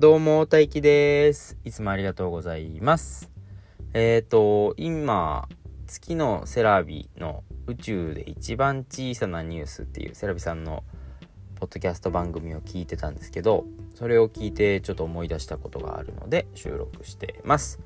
[0.00, 1.58] どうも、大輝です。
[1.62, 3.30] いつもありがとうございます。
[3.92, 5.46] えっ、ー、と、今、
[5.86, 10.84] 月のセラビの宇宙で一番小さなニュースっていうセラビさんの
[11.56, 17.78] ポッドキャスト番組を聞いてたんですけど、それを聞いてちょっと思い出したことがあるので収録してます。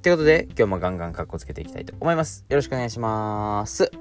[0.00, 2.46] ということで、今日もガンガンカッコつけていきたいと思います。
[2.48, 3.92] よろしくお願いします。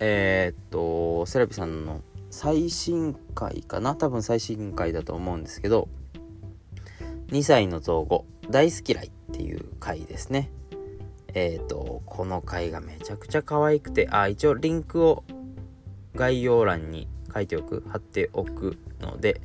[0.00, 2.00] えっ、と、セラビさんの
[2.30, 3.96] 最新回かな？
[3.96, 5.90] 多分最新回だと思うんですけど、
[7.28, 10.50] 2歳の造語大好き嫌いっていう回ですね。
[11.34, 15.24] えっ、ー、とこの回がめちゃくちゃ可愛くてあ一応リンクを
[16.14, 19.40] 概要欄に書いておく貼っておくので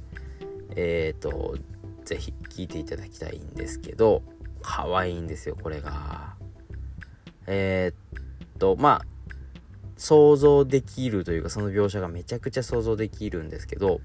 [0.76, 1.58] えっ、ー、と
[2.06, 4.22] 是非聞いていただきたいんですけど
[4.62, 6.36] 可愛いんですよこれが。
[7.48, 9.06] えっ、とまあ
[9.98, 14.00] 想像できるというかその描写がめちゃくちゃ想像できるんですけど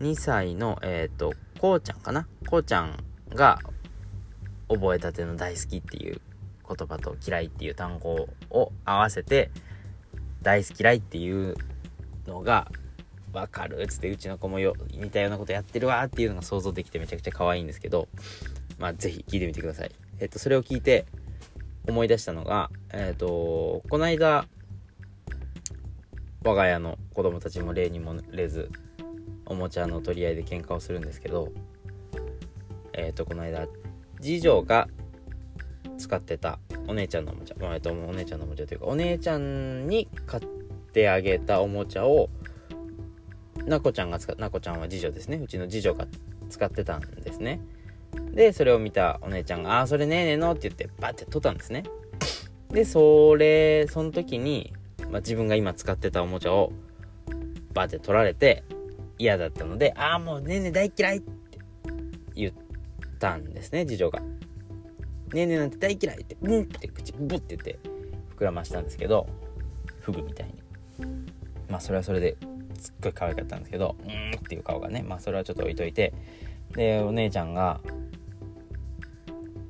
[0.00, 2.26] 2歳のえっ、とこうちゃんかな？
[2.48, 2.96] こうちゃん
[3.30, 3.58] が
[4.68, 6.20] 覚えたての大好きっていう
[6.66, 9.50] 言葉と嫌いっていう単語を合わせて
[10.42, 11.54] 大好き嫌いっていう
[12.26, 12.70] のが
[13.32, 13.82] わかる？
[13.82, 18.08] っつってうちの子もよ似たようなことやってるわっていうのが想像できてめちゃくちゃ可愛いんですけど
[18.78, 19.90] まあ是非聞いてみてください。
[20.18, 21.06] えっとそれを聞いて
[21.88, 24.46] 思い出したのがえっとこの間
[26.44, 28.70] 我が家の子供たちも例にもれず
[29.46, 31.52] おもちゃの取り合いで喧嘩をするんですけど
[32.92, 33.66] えっ、ー、とこの間
[34.20, 34.88] 次女が
[35.98, 40.46] 使ってたお姉ちゃんのおもちゃ、えー、とお姉ちゃんのおもちゃというかお姉ちゃんに買っ
[40.92, 42.28] てあげたおもちゃを
[43.66, 45.38] なこちゃんが使なこちゃんは次女ですね。
[45.38, 46.06] うちの次女が
[46.50, 47.60] 使ってたんですね。
[48.32, 51.84] でそれを見たお姉ちゃんが「ああそれねえねえの」って言ってバッて取ったんですね。
[52.70, 54.72] でそれその時に、
[55.10, 56.72] まあ、自分が今使ってたおもちゃを
[57.72, 58.64] バッて取られて
[59.18, 61.58] 嫌だったので、ああ、もうねね大嫌いって
[62.34, 62.52] 言っ
[63.18, 64.20] たんですね、次女が。
[65.32, 67.78] ねねなんて大嫌いって、うんって口ブってて
[68.36, 69.26] 膨らましたんですけど、
[70.00, 70.54] フグみたいに。
[71.68, 72.36] まあそれはそれで
[72.78, 76.12] すっごい可愛かったんですけど、うんっていう顔がね、まあそれはちょっと置いといて、
[76.72, 77.80] で、お姉ちゃんが、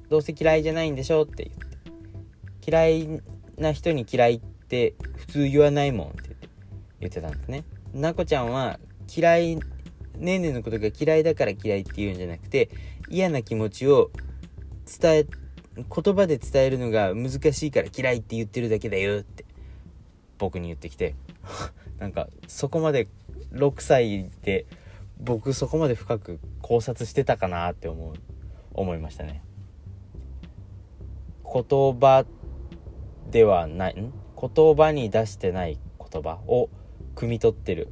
[0.08, 3.22] どうせ嫌いじゃないんでしょって言って、嫌い
[3.56, 6.48] な人に嫌いって普通言わないもんって言って
[7.00, 7.64] 言ってたんですね。
[7.92, 8.78] なこちゃんは
[9.14, 9.56] 嫌い、
[10.16, 12.70] ねんねのことが嫌いだから嫌いっていうんじゃなくて、
[13.08, 14.10] 嫌な気持ちを
[15.00, 15.26] 伝え、
[15.76, 19.44] 言葉で伝えるのが難しいから嫌いって言ってるだけだよって
[20.38, 21.14] 僕に言ってきて。
[21.98, 23.08] なんかそこまで
[23.52, 24.66] 6歳で
[25.20, 28.14] 僕そこまで深く考察してたかなって思う
[28.74, 29.42] 思いましたね。
[31.44, 32.26] 言葉
[33.30, 34.12] ではないん？
[34.40, 36.68] 言葉に出してない言葉を
[37.14, 37.88] 汲み取ってる。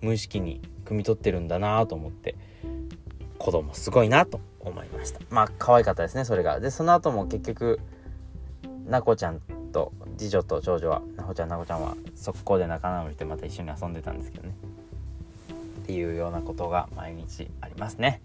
[0.00, 2.36] 無意識に汲み取ってるんだなと思って
[3.38, 5.20] 子供すごいなと思いました。
[5.30, 6.60] まあ可愛かったですねそれが。
[6.60, 7.80] でその後も結局
[8.86, 9.40] なこちゃん
[9.72, 14.54] と次女と長女はなこちゃんなこちゃんは速攻で仲直りしてまた一緒に遊んでたんですけどね。
[15.82, 18.20] っていうようなことが毎日ありますね。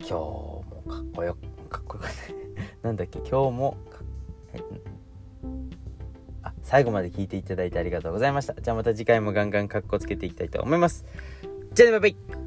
[0.00, 1.36] 今日もかっこよ
[1.70, 2.12] かっこよかっ
[2.82, 3.18] たなんだっけ？
[3.20, 3.76] 今日も
[6.64, 8.54] 最後まで聞いていただいてありがとうございました。
[8.54, 11.04] じゃあまた次回もガンガンカッコつけていきたいと思います。
[11.74, 12.43] じゃあね、バイバイ